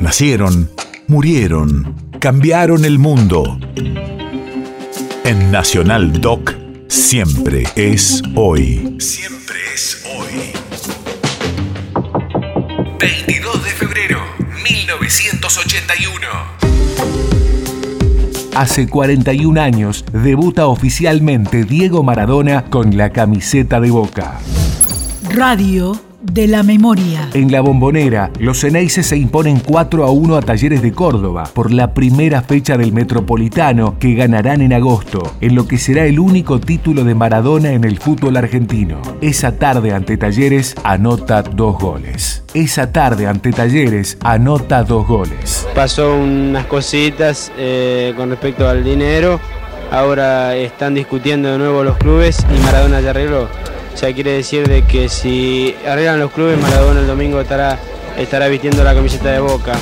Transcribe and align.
Nacieron, 0.00 0.70
murieron, 1.08 1.94
cambiaron 2.20 2.86
el 2.86 2.98
mundo. 2.98 3.60
En 5.24 5.50
Nacional 5.52 6.22
Doc, 6.22 6.54
siempre 6.88 7.64
es 7.76 8.22
hoy. 8.34 8.96
Siempre 8.98 9.56
es 9.74 10.02
hoy. 10.16 10.52
22 12.98 13.62
de 13.62 13.70
febrero, 13.70 14.20
1981. 14.64 16.26
Hace 18.56 18.88
41 18.88 19.60
años 19.60 20.06
debuta 20.14 20.66
oficialmente 20.66 21.64
Diego 21.64 22.02
Maradona 22.02 22.64
con 22.70 22.96
la 22.96 23.10
camiseta 23.10 23.80
de 23.80 23.90
Boca. 23.90 24.40
Radio 25.34 26.09
de 26.32 26.46
la 26.46 26.62
memoria. 26.62 27.28
En 27.34 27.50
la 27.50 27.60
bombonera, 27.60 28.30
los 28.38 28.60
Ceneices 28.60 29.06
se 29.06 29.16
imponen 29.16 29.60
4 29.60 30.04
a 30.04 30.10
1 30.10 30.36
a 30.36 30.42
Talleres 30.42 30.82
de 30.82 30.92
Córdoba 30.92 31.44
por 31.52 31.72
la 31.72 31.92
primera 31.94 32.42
fecha 32.42 32.76
del 32.76 32.92
Metropolitano 32.92 33.98
que 33.98 34.14
ganarán 34.14 34.60
en 34.60 34.72
agosto, 34.72 35.34
en 35.40 35.54
lo 35.54 35.66
que 35.66 35.78
será 35.78 36.04
el 36.06 36.18
único 36.18 36.60
título 36.60 37.04
de 37.04 37.14
Maradona 37.14 37.72
en 37.72 37.84
el 37.84 37.98
fútbol 37.98 38.36
argentino. 38.36 39.00
Esa 39.20 39.56
tarde 39.56 39.92
ante 39.92 40.16
Talleres 40.16 40.74
anota 40.84 41.42
dos 41.42 41.78
goles. 41.78 42.42
Esa 42.54 42.92
tarde 42.92 43.26
ante 43.26 43.52
Talleres 43.52 44.16
anota 44.22 44.82
dos 44.84 45.06
goles. 45.06 45.66
Pasó 45.74 46.16
unas 46.16 46.66
cositas 46.66 47.50
eh, 47.58 48.14
con 48.16 48.30
respecto 48.30 48.68
al 48.68 48.84
dinero. 48.84 49.40
Ahora 49.90 50.54
están 50.54 50.94
discutiendo 50.94 51.50
de 51.50 51.58
nuevo 51.58 51.82
los 51.82 51.96
clubes 51.96 52.46
y 52.54 52.60
Maradona 52.62 53.00
ya 53.00 53.10
arregló. 53.10 53.48
O 53.92 53.96
sea, 53.96 54.12
quiere 54.14 54.32
decir 54.32 54.66
de 54.66 54.82
que 54.82 55.08
si 55.08 55.74
arreglan 55.86 56.20
los 56.20 56.30
clubes, 56.32 56.58
Maradona 56.58 57.00
el 57.00 57.06
domingo 57.06 57.40
estará, 57.40 57.78
estará 58.16 58.48
vistiendo 58.48 58.82
la 58.84 58.94
camiseta 58.94 59.30
de 59.30 59.40
Boca. 59.40 59.72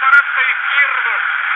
Parante 0.00 0.40
izquierdo, 0.54 1.10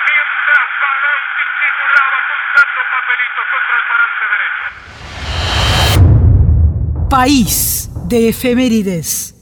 mientras 0.09 0.67
Balotti 0.83 1.45
simulaba 1.61 2.17
apuntando 2.23 2.79
papelitos 2.97 3.45
contra 3.55 3.75
el 3.79 3.85
parante 3.91 4.25
derecho. 4.35 4.65
País 7.09 7.91
de 8.09 8.19
efemérides. 8.29 9.38